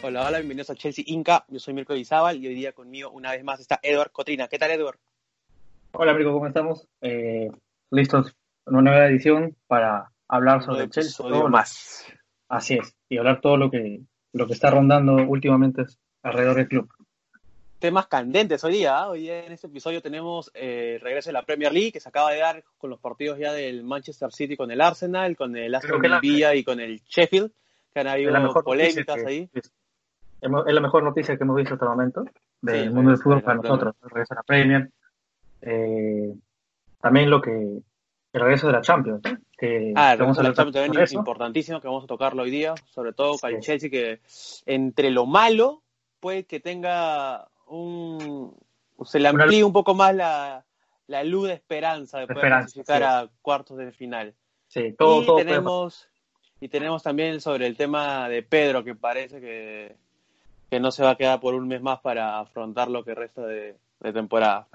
[0.00, 1.44] Hola, hola, bienvenidos a Chelsea Inca.
[1.48, 4.46] Yo soy Mirko Izábal y hoy día conmigo una vez más está Edward Cotrina.
[4.46, 4.96] ¿Qué tal, Edward?
[5.90, 6.86] Hola, Mirko, ¿cómo estamos?
[7.00, 7.50] Eh,
[7.90, 11.16] listos una nueva edición para hablar sobre el Chelsea.
[11.16, 12.06] Todo más.
[12.48, 15.82] Así es, y hablar todo lo que, lo que está rondando últimamente
[16.22, 16.88] alrededor del club.
[17.80, 18.98] Temas candentes hoy día.
[18.98, 19.08] ¿ah?
[19.08, 22.08] Hoy día en este episodio tenemos eh, el regreso de la Premier League que se
[22.08, 25.74] acaba de dar con los partidos ya del Manchester City con el Arsenal, con el
[25.74, 27.50] Aston Villa y con el Sheffield,
[27.92, 29.50] que han habido polémicas ahí.
[29.52, 29.72] Es,
[30.40, 32.24] es la mejor noticia que hemos visto hasta el momento
[32.60, 33.94] del mundo del fútbol para nosotros.
[34.02, 34.90] El regreso a la Premier.
[35.62, 36.34] Eh,
[37.00, 39.22] también lo que el regreso de la Champions,
[39.56, 42.50] que ah, el regreso de la Champions también es importantísimo, que vamos a tocarlo hoy
[42.50, 44.20] día, sobre todo para el Chelsea, que
[44.66, 45.82] entre lo malo
[46.20, 48.54] puede que tenga un...
[49.04, 50.64] se le amplíe un poco más la,
[51.06, 54.34] la luz de esperanza de poder clasificar a cuartos de final.
[54.68, 56.08] Sí, todo, y tenemos
[56.60, 59.96] y tenemos también sobre el tema de Pedro, que parece que,
[60.70, 63.42] que no se va a quedar por un mes más para afrontar lo que resta
[63.42, 64.68] de, de temporada.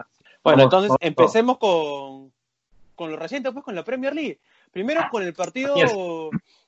[0.44, 2.34] Bueno, entonces empecemos con,
[2.96, 4.40] con lo reciente, pues con la Premier League.
[4.72, 5.76] Primero con el partido,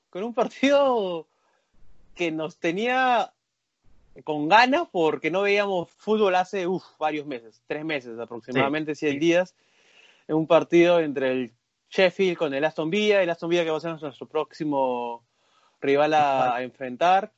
[0.10, 1.28] con un partido
[2.14, 3.34] que nos tenía
[4.24, 6.66] con ganas porque no veíamos fútbol hace
[6.98, 9.56] varios meses, tres meses aproximadamente, sí, 100 días.
[10.28, 11.54] En un partido entre el
[11.90, 15.26] Sheffield con el Aston Villa, el Aston Villa que va a ser nuestro próximo
[15.82, 17.34] rival a, a enfrentar.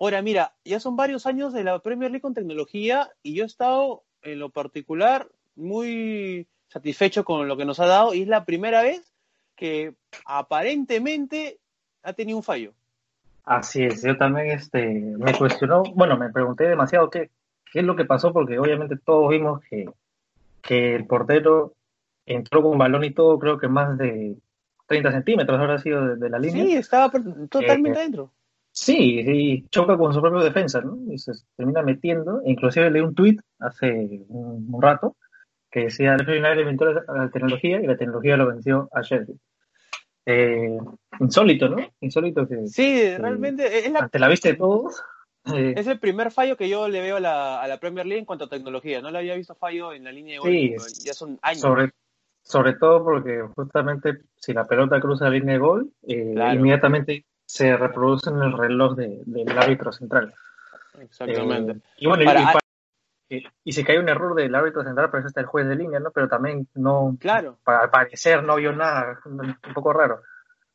[0.00, 3.46] Ahora, mira, ya son varios años de la Premier League con tecnología y yo he
[3.46, 8.46] estado en lo particular muy satisfecho con lo que nos ha dado y es la
[8.46, 9.12] primera vez
[9.56, 11.58] que aparentemente
[12.02, 12.72] ha tenido un fallo.
[13.44, 17.30] Así es, yo también este, me cuestionó, bueno, me pregunté demasiado qué,
[17.70, 19.86] qué es lo que pasó, porque obviamente todos vimos que,
[20.62, 21.74] que el portero
[22.24, 24.36] entró con balón y todo, creo que más de
[24.86, 26.64] 30 centímetros habrá sido de, la línea.
[26.64, 27.10] Sí, estaba
[27.50, 28.32] totalmente eh, dentro.
[28.80, 30.96] Sí, sí, choca con su propio defensa, ¿no?
[31.12, 32.40] Y se termina metiendo.
[32.46, 35.16] Inclusive leí un tuit hace un, rato
[35.70, 39.38] que decía, el United inventó la, tecnología y la tecnología lo venció a Sheffield.
[40.24, 40.78] Eh,
[41.20, 41.76] insólito, ¿no?
[42.00, 42.68] Insólito que...
[42.68, 43.80] Sí, realmente...
[43.80, 45.02] Es la, ante la vista de todos...
[45.54, 48.20] Eh, es el primer fallo que yo le veo a la, a la, Premier League
[48.20, 49.02] en cuanto a tecnología.
[49.02, 50.50] No le había visto fallo en la línea de gol.
[50.50, 51.60] Sí, ya son años.
[51.60, 51.90] Sobre,
[52.40, 57.76] sobre todo porque justamente si la pelota cruza la línea de gol, eh, inmediatamente se
[57.76, 60.32] reproduce en el reloj de, del árbitro central.
[61.00, 61.72] Exactamente.
[61.72, 62.22] Eh, y bueno,
[63.28, 65.98] y, y, si cae un error del árbitro central, pues está el juez de línea,
[65.98, 66.12] ¿no?
[66.12, 67.58] Pero también no, claro.
[67.64, 70.22] para, al parecer no vio nada, un poco raro.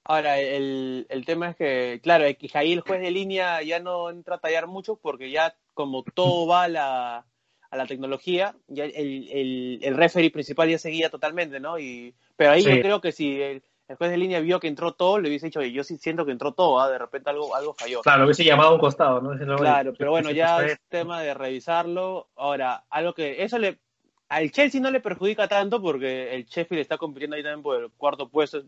[0.04, 4.10] Ahora, el, el tema es que, claro, que ahí el juez de línea ya no
[4.10, 7.26] entra a tallar mucho porque ya como todo va a la,
[7.70, 11.80] a la tecnología, ya el, el, el referee principal ya seguía totalmente, ¿no?
[11.80, 14.94] Y, pero ahí yo creo que si el, el juez de línea vio que entró
[14.94, 16.90] todo, le hubiese dicho, oye, yo sí siento que entró todo, ¿ah?
[16.90, 18.02] de repente algo, algo falló.
[18.02, 19.58] Claro, lo hubiese llamado a un costado, ¿no?
[19.58, 22.28] Claro, pero bueno, ya es tema de revisarlo.
[22.36, 23.80] Ahora, algo que eso le
[24.28, 27.92] al Chelsea no le perjudica tanto porque el Sheffield está compitiendo ahí también por el
[27.92, 28.64] cuarto puesto,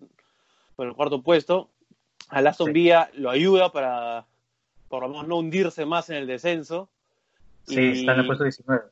[0.76, 1.70] por el cuarto puesto.
[2.30, 4.26] Al Aston Villa lo ayuda para
[4.88, 6.90] por lo menos no hundirse más en el descenso.
[7.66, 8.84] Sí, está en el puesto 19.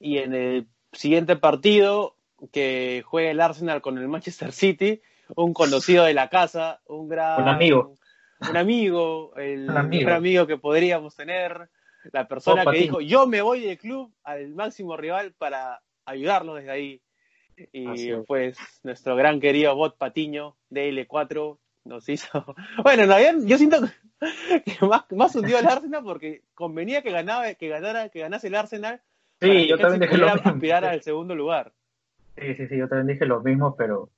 [0.00, 2.16] Y en el siguiente partido
[2.52, 5.00] que juega el Arsenal con el Manchester City,
[5.36, 7.42] un conocido de la casa, un gran...
[7.42, 7.94] Un amigo.
[8.48, 10.10] Un amigo, el un amigo.
[10.10, 11.68] amigo que podríamos tener,
[12.10, 16.70] la persona que dijo, yo me voy del club al máximo rival para ayudarlo desde
[16.70, 17.02] ahí.
[17.72, 22.44] Y pues nuestro gran querido Bot Patiño de L4 nos hizo...
[22.82, 23.78] Bueno, en yo siento
[24.64, 28.54] que más, más hundió el Arsenal porque convenía que ganaba, que ganara, que ganase el
[28.54, 29.00] Arsenal.
[29.40, 30.50] Sí, yo también dije lo mismo.
[30.50, 31.72] aspirar al segundo lugar.
[32.36, 34.10] Sí, sí, sí, yo también dije lo mismo, pero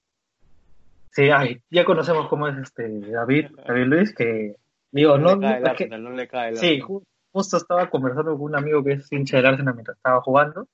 [1.14, 4.56] Sí, ay, ya conocemos cómo es este David, David Luis, que
[4.90, 8.56] digo, no, le cae el no le cae el Sí, justo estaba conversando con un
[8.56, 10.66] amigo que es hincha del Arsenal mientras estaba jugando.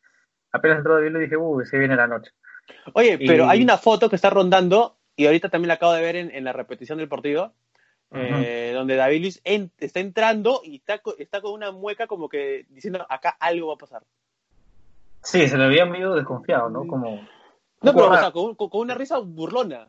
[0.50, 2.30] Apenas entró David Luis dije, uy, se viene la noche.
[2.94, 6.16] Oye, pero hay una foto que está rondando, y ahorita también la acabo de ver
[6.16, 7.52] en, en la repetición del partido,
[8.12, 13.06] eh, donde David Luis está entrando y está, está con una mueca como que diciendo,
[13.10, 14.04] acá algo va a pasar.
[15.22, 16.86] Sí, se le había medio desconfiado, ¿no?
[16.86, 17.20] Como...
[17.82, 19.88] No, pero o sea, con, con, una risa burlona.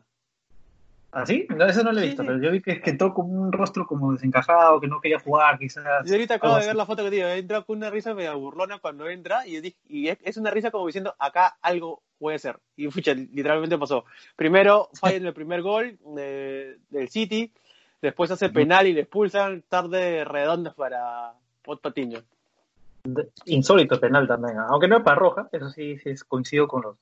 [1.14, 1.46] ¿Ah, sí?
[1.54, 3.86] No, eso no lo he visto, pero yo vi que, que entró con un rostro
[3.86, 6.06] como desencajado, que no quería jugar, quizás.
[6.06, 8.78] Yo ahorita acabo de ver la foto que digo, entra con una risa medio burlona
[8.78, 12.60] cuando entra y, y es una risa como diciendo, acá algo puede ser.
[12.76, 14.06] Y pucha, literalmente pasó.
[14.36, 17.52] Primero falla en el primer gol de, del City,
[18.00, 22.22] después hace penal y le expulsan, tarde redondas para Pot Patiño.
[23.44, 26.96] Insólito penal también, aunque no es para roja, eso sí, sí coincido con los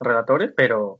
[0.00, 0.98] relatores, pero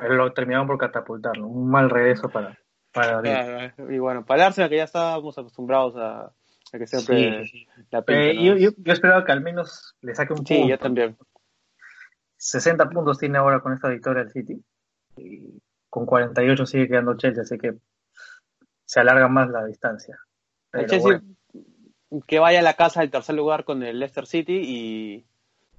[0.00, 1.46] pero lo terminaron por catapultarlo.
[1.46, 2.58] Un mal regreso para,
[2.90, 6.32] para Y bueno, para el Arsenal, que ya estábamos acostumbrados a,
[6.72, 7.66] que siempre sí.
[7.90, 10.54] la eh, yo, yo, yo, esperaba que al menos le saque un punto.
[10.54, 11.16] Sí, yo también.
[12.38, 14.64] 60 puntos tiene ahora con esta victoria el City.
[15.18, 15.60] Y
[15.90, 17.74] con 48 sigue quedando Chelsea, así que
[18.86, 20.18] se alarga más la distancia.
[20.72, 21.20] el Chelsea
[22.26, 25.26] que vaya a la casa del tercer lugar con el Leicester City y,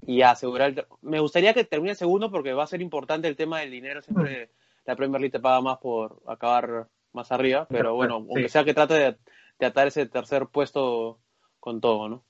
[0.05, 0.87] y asegurar.
[1.01, 4.01] Me gustaría que termine segundo porque va a ser importante el tema del dinero.
[4.01, 4.49] Siempre mm.
[4.85, 8.73] la Premier League te paga más por acabar más arriba, pero bueno, aunque sea que
[8.73, 9.17] trate de,
[9.59, 11.19] de, atar ese tercer puesto
[11.59, 12.23] con todo, ¿no?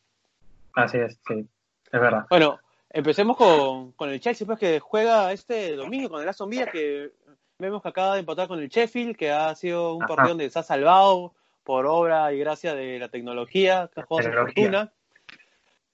[0.74, 1.48] Así es, sí,
[1.92, 2.26] es verdad.
[2.30, 2.60] Bueno,
[2.90, 7.12] empecemos con, con el Chelsea, pues que juega este domingo con el Aston Villa, que
[7.60, 10.60] vemos que acaba de empatar con el Sheffield, que ha sido un partido donde se
[10.60, 11.34] ha salvado
[11.64, 14.92] por obra y gracia de la tecnología, que ha jugado su fortuna.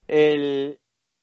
[0.06, 0.78] El,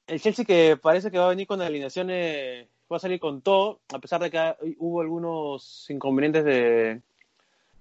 [0.07, 3.81] el Chelsea que parece que va a venir con alineaciones, va a salir con todo,
[3.93, 7.01] a pesar de que hubo algunos inconvenientes de,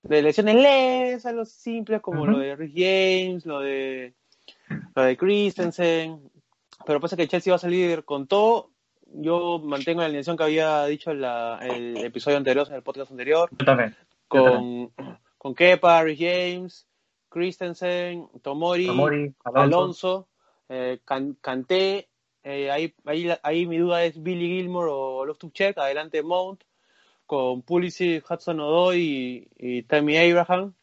[0.03, 4.15] de lesiones leves, algo simples como lo de Rick James, lo de
[4.95, 6.31] lo de Christensen,
[6.87, 8.71] pero parece que el Chelsea va a salir con todo.
[9.07, 13.49] Yo mantengo la alineación que había dicho en el episodio anterior, en el podcast anterior.
[13.65, 13.95] también.
[14.29, 14.91] Con,
[15.39, 16.87] con Kepa, Rick James,
[17.29, 18.89] Christensen, Tomori,
[19.45, 20.29] Alonso,
[20.69, 21.01] eh,
[21.41, 22.09] Kanté.
[22.45, 26.63] Eh, ahí, ahí, ahí mi duda es Billy Gilmore o Loftus-Cheek, adelante Mount
[27.27, 30.75] con Pulisic, Hudson Odoi y, Tammy Abraham.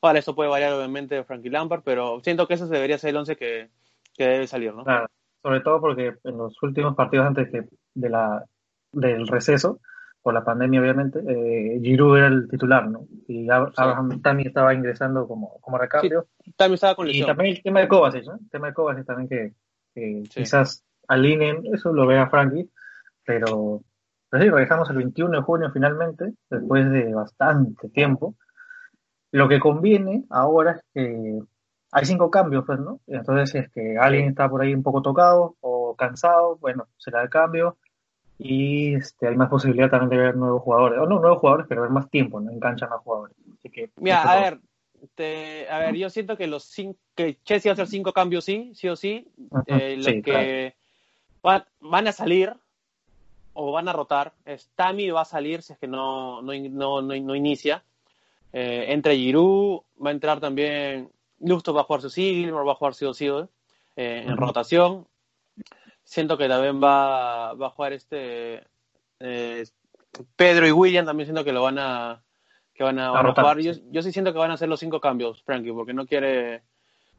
[0.00, 3.16] Ahora, eso puede variar obviamente de Frankie Lampard, pero siento que ese debería ser el
[3.16, 3.68] 11 que,
[4.16, 4.84] debe salir, ¿no?
[4.84, 5.08] Claro,
[5.42, 7.50] sobre todo porque en los últimos partidos antes
[7.94, 8.44] de la,
[8.92, 9.80] del receso,
[10.22, 13.06] por la pandemia obviamente, eh, Giroud era el titular, ¿no?
[13.26, 16.26] Y Abraham Tammy estaba ingresando como, como recambio.
[16.44, 17.24] Sí, Tammy estaba con lesión.
[17.24, 18.34] Y también el tema de Kovacic, ¿no?
[18.34, 19.54] El tema de Kovacic también
[19.94, 22.70] que, quizás alineen, eso lo vea Frankie,
[23.24, 23.82] pero
[24.30, 28.36] pero sí, regresamos el 21 de junio finalmente, después de bastante tiempo.
[29.32, 31.40] Lo que conviene ahora es que
[31.92, 33.00] hay cinco cambios, pues, ¿no?
[33.08, 37.22] Entonces, si es que alguien está por ahí un poco tocado o cansado, bueno, será
[37.22, 37.76] el cambio.
[38.38, 41.00] Y este, hay más posibilidad también de ver nuevos jugadores.
[41.00, 42.52] O no nuevos jugadores, pero ver más tiempo, ¿no?
[42.52, 43.36] En cancha más jugadores.
[43.58, 44.60] Así que, Mira, a ver,
[45.68, 48.70] a ver, yo siento que los cinco, que Chelsea va a hacer cinco cambios, sí,
[48.74, 49.28] sí o sí.
[49.66, 50.74] Eh, los que
[51.42, 52.54] van a salir,
[53.54, 54.32] o van a rotar.
[54.46, 57.82] Stami va a salir si es que no, no, no, no, inicia.
[58.52, 62.74] Eh, entre Giroud, va a entrar también Lusto va a jugar su Gilmore va a
[62.74, 63.48] jugar su
[63.96, 65.06] eh, en rotación.
[66.02, 68.64] Siento que también va, va a jugar este
[69.20, 69.64] eh,
[70.36, 72.22] Pedro y William también siento que lo van a
[72.74, 73.58] que van a, rotar.
[73.58, 76.62] Yo, yo sí siento que van a hacer los cinco cambios, Frankie, porque no quiere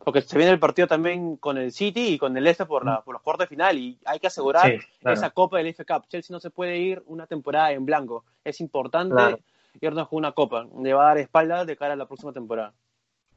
[0.04, 3.02] porque se viene el partido también con el City y con el Este por, la,
[3.02, 6.08] por los cuartos de final y hay que asegurar esa copa del FA Cup.
[6.08, 8.26] Chelsea no se puede ir una temporada en blanco.
[8.44, 9.40] Es importante claro.
[9.80, 10.66] irnos con una copa.
[10.82, 12.74] Le va a dar espalda de cara a la próxima temporada.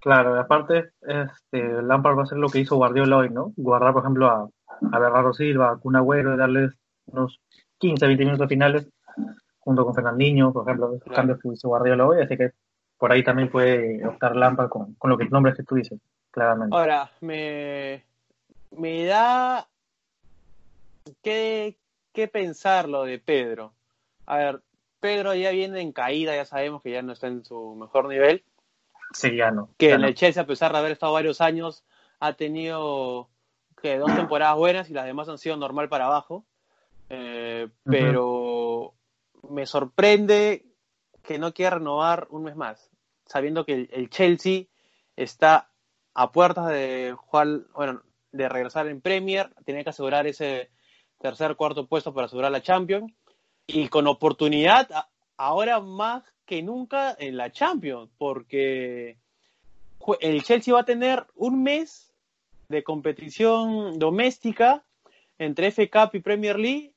[0.00, 3.52] Claro, aparte, este, Lampard va a hacer lo que hizo Guardiola hoy, ¿no?
[3.56, 4.48] Guardar, por ejemplo, a,
[4.92, 6.72] a Bernardo Silva, a Kun Agüero y darles
[7.06, 7.40] unos
[7.78, 8.86] 15, 20 minutos finales
[9.60, 12.50] junto con Fernandinho, por ejemplo, esos cambios que hizo Guardiola hoy, así que
[12.98, 15.98] por ahí también puede optar Lampard con, con lo que nombres que tú dices.
[16.36, 18.04] Ahora, me,
[18.72, 19.68] me da
[21.22, 21.76] que,
[22.32, 23.72] pensar lo de Pedro.
[24.26, 24.62] A ver,
[25.00, 28.42] Pedro ya viene en caída, ya sabemos que ya no está en su mejor nivel.
[29.12, 29.70] Sí, ya no.
[29.76, 31.84] Que en el Chelsea, a pesar de haber estado varios años,
[32.20, 33.28] ha tenido
[33.80, 36.44] que dos temporadas buenas y las demás han sido normal para abajo.
[37.10, 38.94] Eh, pero
[39.50, 40.64] me sorprende
[41.22, 42.90] que no quiera renovar un mes más,
[43.26, 44.64] sabiendo que el Chelsea
[45.16, 45.68] está
[46.14, 48.02] a puertas de jugar, bueno,
[48.32, 50.70] de regresar en Premier, tiene que asegurar ese
[51.20, 53.12] tercer, cuarto puesto para asegurar la Champions.
[53.66, 54.88] Y con oportunidad
[55.36, 59.16] ahora más que nunca en la Champions, porque
[60.20, 62.12] el Chelsea va a tener un mes
[62.68, 64.84] de competición doméstica
[65.38, 66.92] entre FA Cup y Premier League,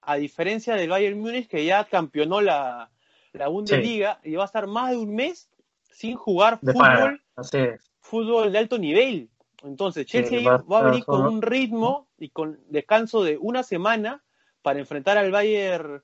[0.00, 2.90] a diferencia del Bayern Múnich que ya campeonó la,
[3.32, 5.48] la Bundesliga y va a estar más de un mes
[5.90, 7.20] sin jugar fútbol
[8.12, 9.30] fútbol de alto nivel.
[9.64, 14.22] Entonces, Chelsea va, a venir con un ritmo y con descanso de una semana
[14.60, 16.02] para enfrentar al Bayern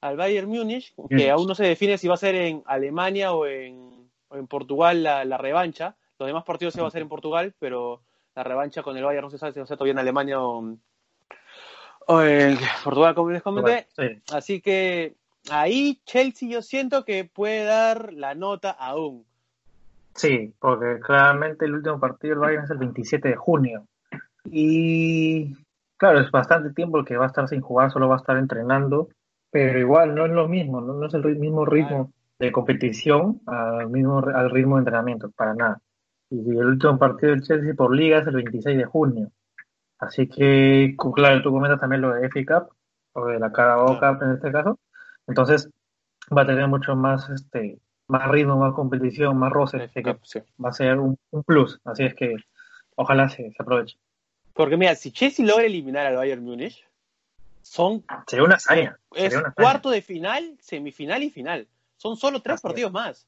[0.00, 3.46] al Bayern Múnich, que aún no se define si va a ser en Alemania o
[3.46, 5.96] en, en Portugal la, revancha.
[6.18, 8.00] Los demás partidos se va a hacer en Portugal, pero
[8.34, 10.40] la revancha con el Bayern no se sabe si va a ser todavía en Alemania
[10.40, 10.64] o,
[12.22, 13.88] en Portugal, como les comenté.
[14.32, 15.16] Así que
[15.50, 19.26] ahí Chelsea yo siento que puede dar la nota aún.
[20.14, 23.86] Sí, porque claramente el último partido del Bayern es el 27 de junio.
[24.44, 25.54] Y
[25.96, 28.36] claro, es bastante tiempo el que va a estar sin jugar, solo va a estar
[28.36, 29.08] entrenando,
[29.50, 34.18] pero igual no es lo mismo, no, es el mismo ritmo de competición al mismo
[34.18, 35.80] al ritmo de entrenamiento, para nada.
[36.30, 39.30] Y el último partido del Chelsea por liga es el 26 de junio.
[39.98, 42.72] Así que, claro, tú comentas también lo de FA Cup,
[43.12, 44.78] o de la Carabao Cup en este caso.
[45.26, 45.68] Entonces,
[46.36, 47.78] va a tener mucho más este
[48.10, 49.88] más ritmo, más competición, más roce.
[49.94, 51.80] que va a ser un, plus.
[51.84, 52.36] Así es que
[52.96, 53.96] ojalá se, aproveche.
[54.52, 56.84] Porque mira, si Chelsea logra eliminar al Bayern Múnich,
[57.62, 58.04] son.
[58.26, 58.98] Sería una hazaña.
[59.14, 61.68] Es cuarto de final, semifinal y final.
[61.96, 63.26] Son solo tres partidos más.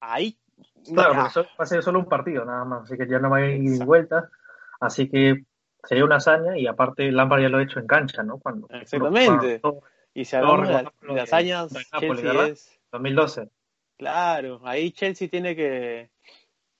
[0.00, 0.36] Ahí.
[0.92, 3.46] Claro, va a ser solo un partido nada más, así que ya no va a
[3.46, 4.30] ir vuelta.
[4.78, 5.44] Así que
[5.84, 8.38] sería una hazaña y aparte Lampard ya lo ha hecho en cancha, ¿no?
[8.38, 9.60] Cuando, Exactamente.
[10.14, 13.48] y se hablamos de, de, hazañas, Chelsea es 2012.
[13.96, 16.10] Claro, ahí Chelsea tiene que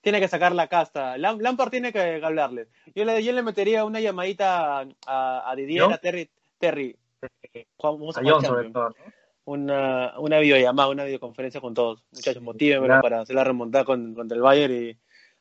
[0.01, 1.17] tiene que sacar la casta.
[1.17, 2.67] Lampard tiene que hablarle.
[2.95, 6.29] Yo le, yo le metería una llamadita a, a Didier, a Terry.
[6.57, 6.95] Terry.
[7.81, 8.93] Vamos a, a
[9.45, 12.03] una, una videollamada, una videoconferencia con todos.
[12.11, 14.97] Muchachos, motívenme para hacer la remontada con, contra el Bayern y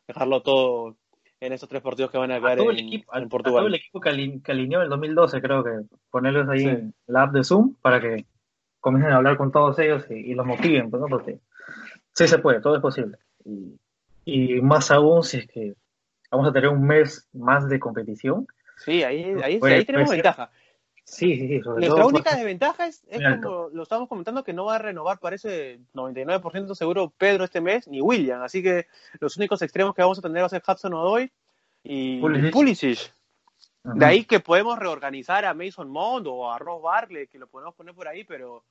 [0.06, 0.96] dejarlo todo
[1.40, 3.60] en esos tres partidos que van a quedar en, equipo, en, Portugal.
[3.60, 5.70] todo el equipo que, alineó en el 2012, creo que
[6.10, 8.26] ponerlos ahí en la app de Zoom para que
[8.80, 11.08] comiencen a hablar con todos ellos y, los motiven, pues, ¿no?
[11.08, 11.38] porque
[12.12, 13.18] sí se puede, todo es posible.
[14.24, 15.74] Y, más aún si es que
[16.30, 18.46] vamos a tener un mes más de competición.
[18.76, 20.50] Sí, ahí, ahí, tenemos ventaja.
[21.04, 21.60] Sí, sí, sí.
[21.64, 23.02] Nuestra única desventaja es,
[23.42, 27.88] como lo estamos comentando, que no va a renovar, parece 99% seguro Pedro este mes,
[27.88, 28.42] ni William.
[28.42, 28.86] Así que
[29.18, 31.32] los únicos extremos que vamos a tener va a ser Hudson Odoy
[31.82, 32.20] y
[32.52, 33.12] Pulisic.
[33.82, 37.74] De ahí que podemos reorganizar a Mason Mount o a Ross Barkley, que lo podemos
[37.74, 38.62] poner por ahí, pero,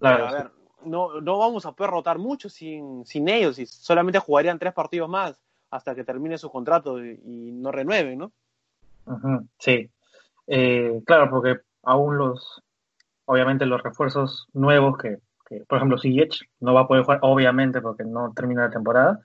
[0.00, 0.50] a ver,
[0.84, 5.08] no, no vamos a poder rotar mucho sin, sin ellos y solamente jugarían tres partidos
[5.08, 8.32] más hasta que termine su contrato y, no renueven, ¿no?
[9.58, 9.90] Sí,
[10.46, 12.62] eh, claro, porque aún los,
[13.26, 15.18] obviamente los refuerzos nuevos que,
[15.66, 19.20] por ejemplo, Ziyech no va a poder jugar, obviamente, porque no termina la temporada,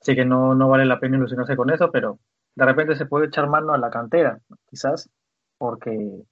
[0.00, 2.18] así que no, no vale la pena ilusionarse con eso, pero
[2.54, 5.08] de repente se puede echar mano a la cantera, quizás,
[5.58, 6.22] porque,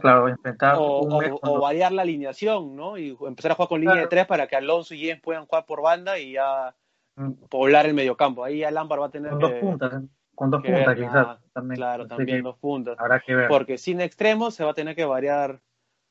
[0.00, 2.96] claro, enfrentar o, variar la alineación, ¿no?
[2.96, 5.66] Y empezar a jugar con línea de tres para que Alonso y Jens puedan jugar
[5.66, 6.74] por banda y ya
[7.16, 7.32] mm.
[7.50, 8.44] poblar el mediocampo.
[8.44, 10.06] Ahí Lampard va a tener con dos puntas, ¿eh?
[10.34, 11.38] con dos puntas quizás.
[11.52, 11.76] también.
[11.76, 12.98] Claro, también dos puntas.
[12.98, 13.48] Habrá que ver.
[13.48, 15.60] Porque sin extremos se va a tener que variar,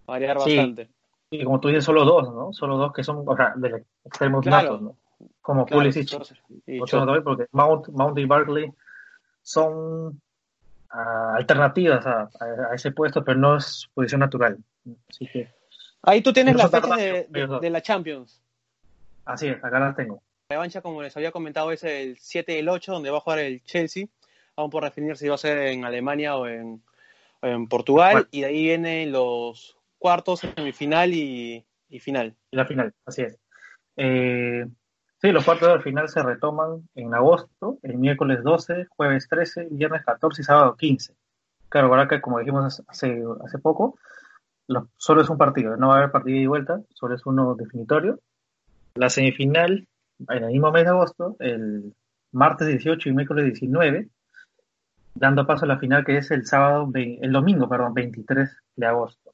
[0.06, 0.90] variar bastante.
[1.32, 2.54] Y como tú dices, solo dos, ¿no?
[2.54, 4.80] Solo dos que son, o sea, de extremos claro.
[4.80, 4.96] ¿no?
[5.42, 6.10] Como claro, Pulisic.
[6.68, 8.72] Y porque Mount, Mount y Barkley
[9.46, 10.20] son
[10.90, 12.30] ah, alternativas a,
[12.74, 14.58] ese puesto, pero no es posición natural.
[15.10, 15.50] Así que,
[16.02, 18.42] Ahí tú tienes la fecha de, la Champions.
[19.24, 20.22] Así es, acá las tengo.
[20.50, 23.22] La revancha, como les había comentado, es el 7 y el 8, donde va a
[23.22, 24.06] jugar el Chelsea.
[24.56, 26.82] Aún por definir si va a ser en Alemania o en,
[27.70, 28.28] Portugal.
[28.32, 32.36] Y de ahí vienen los cuartos, semifinal y, y final.
[32.52, 33.38] Y la final, así es.
[33.98, 34.66] Eh,
[35.22, 40.04] Sí, los cuartos de final se retoman en agosto, el miércoles 12, jueves 13, viernes
[40.06, 41.14] 14 y sábado 15.
[41.70, 43.98] Claro, ahora que como dijimos hace, hace poco,
[44.98, 48.20] solo es un partido, no va a haber partido y vuelta, solo es uno definitorio.
[48.96, 49.88] La semifinal
[50.30, 51.94] en el mismo mes de agosto, el
[52.32, 54.10] martes 18 y miércoles 19,
[55.14, 59.32] dando paso a la final que es el sábado, el domingo, perdón, 23 de agosto.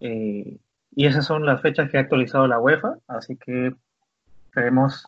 [0.00, 0.58] Eh,
[0.94, 3.74] y esas son las fechas que ha actualizado la UEFA, así que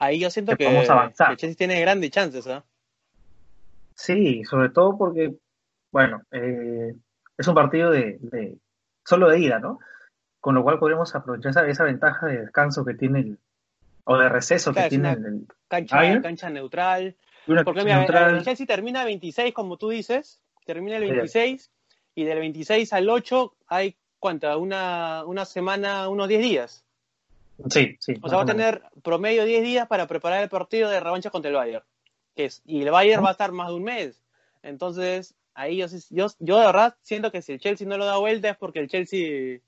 [0.00, 1.37] Ahí yo siento que, avanzar.
[1.37, 2.64] Chelsea tiene grandes chances, ¿ah?
[3.95, 5.35] Sí, sobre todo porque,
[5.90, 6.95] bueno, eh,
[7.37, 8.59] es un partido de,
[9.05, 9.81] solo de ida, ¿no?
[10.40, 13.38] Con lo cual podríamos aprovechar esa, ventaja de descanso que tiene el,
[14.05, 17.17] o de receso que tiene el, cancha, cancha neutral.
[17.64, 21.71] porque mira, el Chelsea termina 26, como tú dices, termina el 26
[22.14, 26.85] y del 26 al 8 hay cuánta, una, una semana, unos 10 días.
[27.70, 28.14] Sí, sí.
[28.22, 31.50] O sea, va a tener promedio 10 días para preparar el partido de revancha contra
[31.50, 31.84] el Bayern.
[32.34, 34.22] Que es, y el Bayern va a estar más de un mes.
[34.62, 38.18] Entonces, ahí yo, yo, yo de verdad siento que si el Chelsea no lo da
[38.18, 39.58] vuelta es porque el Chelsea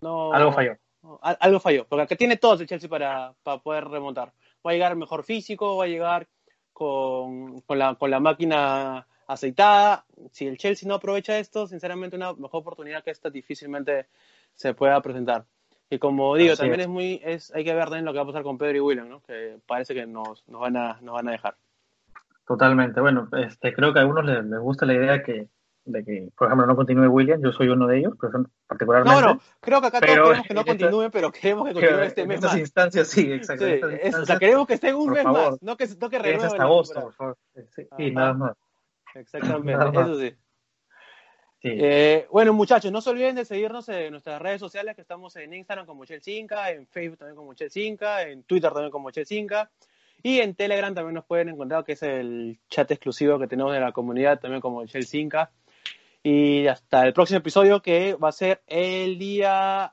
[0.00, 0.32] no...
[0.32, 0.76] Algo falló.
[1.20, 4.32] Algo falló, porque acá tiene todo el Chelsea para, para poder remontar.
[4.64, 6.28] Va a llegar mejor físico, va a llegar
[6.72, 10.04] con, con, la, con la máquina aceitada.
[10.30, 14.06] Si el Chelsea no aprovecha esto, sinceramente una mejor oportunidad que esta difícilmente
[14.54, 15.44] se pueda presentar.
[15.92, 16.88] Y como digo, también es.
[16.88, 19.10] muy, es, hay que ver también lo que va a pasar con Pedro y William,
[19.10, 19.20] ¿no?
[19.24, 21.54] Que parece que nos, nos, van, a, nos van a dejar.
[22.46, 22.98] Totalmente.
[23.02, 25.48] Bueno, este, creo que a algunos les, gusta la idea que,
[25.84, 27.42] de que, por ejemplo, no continúe William.
[27.42, 28.14] Yo soy uno de ellos,
[28.66, 29.20] particularmente.
[29.20, 32.26] No, no, creo que acá todos queremos que no continúe, pero queremos que continúe este
[32.26, 33.66] mes en estas instancias, sí, exacto.
[33.66, 36.46] o sea, queremos que esté un mes más, no que, no que renueve.
[36.46, 37.38] hasta agosto, por favor.
[37.98, 38.56] Sí, nada más.
[39.14, 40.34] Exactamente, eso sí.
[41.64, 45.54] Eh, bueno, muchachos, no se olviden de seguirnos en nuestras redes sociales, que estamos en
[45.54, 49.68] Instagram como Chel5, en Facebook también como Chel5, en Twitter también como Chel5.
[50.24, 53.80] Y en Telegram también nos pueden encontrar, que es el chat exclusivo que tenemos de
[53.80, 55.48] la comunidad, también como 5.
[56.22, 59.92] Y hasta el próximo episodio, que va a ser el día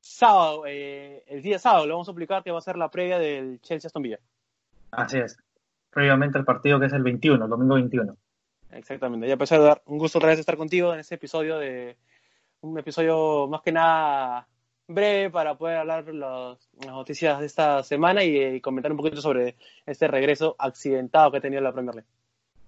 [0.00, 0.64] sábado.
[0.66, 3.60] Eh, el día sábado lo vamos a publicar, que va a ser la previa del
[3.62, 4.18] Chelsea Aston Villa.
[4.90, 5.38] Así es.
[5.90, 8.14] Previamente el partido que es el 21, el domingo 21.
[8.76, 9.26] Exactamente.
[9.26, 11.96] Ya empecé a dar un gusto otra vez estar contigo en este episodio de
[12.60, 14.46] un episodio más que nada
[14.88, 20.08] breve para poder hablar las noticias de esta semana y, comentar un poquito sobre este
[20.08, 22.08] regreso accidentado que ha tenido la Premier League.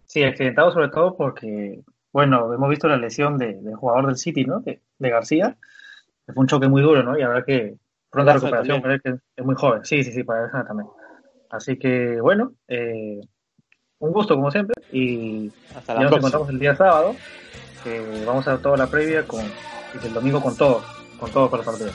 [0.05, 1.81] Sí, accidentado sobre todo porque,
[2.13, 4.61] bueno, hemos visto la lesión del jugador del City, ¿no?
[4.61, 5.57] De, García.
[6.27, 7.19] Fue un choque muy duro, ¿no?
[7.19, 7.77] Y habrá que
[8.11, 9.85] pronta recuperación, pero que es muy joven.
[9.85, 10.89] Sí, sí, sí, para eso también.
[11.51, 13.21] Así que, bueno, eh,
[14.01, 17.15] un gusto como siempre y Hasta la ya nos encontramos el día sábado.
[17.83, 20.83] que vamos a toda la previa con, y el domingo con todo,
[21.19, 21.91] con todo para el partido.